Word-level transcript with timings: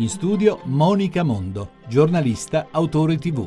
In 0.00 0.08
studio 0.08 0.60
Monica 0.64 1.22
Mondo, 1.22 1.72
giornalista, 1.86 2.68
autore 2.70 3.18
tv. 3.18 3.46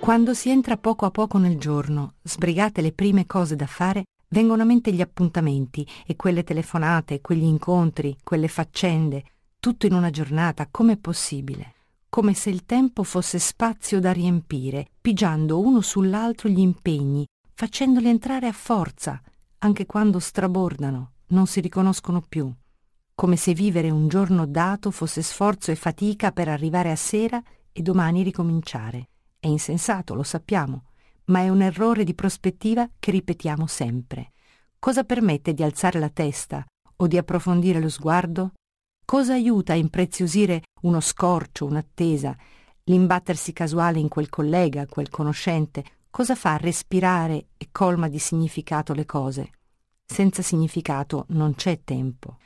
Quando 0.00 0.34
si 0.34 0.50
entra 0.50 0.76
poco 0.76 1.06
a 1.06 1.12
poco 1.12 1.38
nel 1.38 1.56
giorno, 1.56 2.14
sbrigate 2.20 2.80
le 2.80 2.90
prime 2.90 3.26
cose 3.26 3.54
da 3.54 3.68
fare, 3.68 4.06
vengono 4.30 4.62
a 4.62 4.64
mente 4.64 4.92
gli 4.92 5.00
appuntamenti 5.00 5.86
e 6.04 6.16
quelle 6.16 6.42
telefonate, 6.42 7.20
quegli 7.20 7.44
incontri, 7.44 8.16
quelle 8.24 8.48
faccende, 8.48 9.22
tutto 9.60 9.86
in 9.86 9.94
una 9.94 10.10
giornata, 10.10 10.66
com'è 10.68 10.96
possibile? 10.96 11.74
Come 12.08 12.34
se 12.34 12.50
il 12.50 12.66
tempo 12.66 13.04
fosse 13.04 13.38
spazio 13.38 14.00
da 14.00 14.10
riempire, 14.10 14.88
pigiando 15.00 15.60
uno 15.60 15.80
sull'altro 15.80 16.48
gli 16.48 16.58
impegni, 16.58 17.24
facendoli 17.54 18.08
entrare 18.08 18.48
a 18.48 18.52
forza, 18.52 19.22
anche 19.58 19.86
quando 19.86 20.18
strabordano, 20.18 21.10
non 21.32 21.46
si 21.46 21.60
riconoscono 21.60 22.22
più. 22.26 22.52
Come 23.14 23.36
se 23.36 23.52
vivere 23.52 23.90
un 23.90 24.08
giorno 24.08 24.46
dato 24.46 24.90
fosse 24.90 25.22
sforzo 25.22 25.70
e 25.70 25.74
fatica 25.74 26.32
per 26.32 26.48
arrivare 26.48 26.90
a 26.90 26.96
sera 26.96 27.42
e 27.72 27.82
domani 27.82 28.22
ricominciare. 28.22 29.08
È 29.38 29.46
insensato, 29.46 30.14
lo 30.14 30.22
sappiamo, 30.22 30.84
ma 31.26 31.40
è 31.40 31.48
un 31.48 31.62
errore 31.62 32.04
di 32.04 32.14
prospettiva 32.14 32.88
che 32.98 33.10
ripetiamo 33.10 33.66
sempre. 33.66 34.32
Cosa 34.78 35.04
permette 35.04 35.54
di 35.54 35.62
alzare 35.62 35.98
la 35.98 36.10
testa 36.10 36.64
o 36.96 37.06
di 37.06 37.16
approfondire 37.16 37.80
lo 37.80 37.88
sguardo? 37.88 38.52
Cosa 39.04 39.34
aiuta 39.34 39.72
a 39.72 39.76
impreziosire 39.76 40.62
uno 40.82 41.00
scorcio, 41.00 41.66
un'attesa, 41.66 42.36
l'imbattersi 42.84 43.52
casuale 43.52 43.98
in 43.98 44.08
quel 44.08 44.28
collega, 44.28 44.86
quel 44.86 45.08
conoscente? 45.08 45.84
Cosa 46.10 46.34
fa 46.34 46.56
respirare 46.56 47.46
e 47.56 47.68
colma 47.72 48.08
di 48.08 48.18
significato 48.18 48.92
le 48.92 49.06
cose? 49.06 49.50
Senza 50.12 50.42
significato 50.42 51.24
non 51.30 51.54
c'è 51.54 51.80
tempo. 51.84 52.36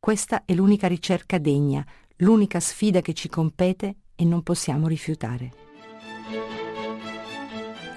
Questa 0.00 0.44
è 0.44 0.54
l'unica 0.54 0.88
ricerca 0.88 1.38
degna, 1.38 1.86
l'unica 2.16 2.58
sfida 2.58 3.00
che 3.00 3.14
ci 3.14 3.28
compete 3.28 3.94
e 4.16 4.24
non 4.24 4.42
possiamo 4.42 4.88
rifiutare. 4.88 5.52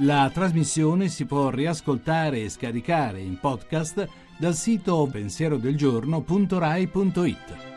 La 0.01 0.29
trasmissione 0.31 1.07
si 1.07 1.25
può 1.25 1.49
riascoltare 1.49 2.43
e 2.43 2.49
scaricare 2.49 3.19
in 3.19 3.39
podcast 3.39 4.07
dal 4.37 4.53
sito 4.53 5.09
pensierodelgiorno.rai.it. 5.11 7.74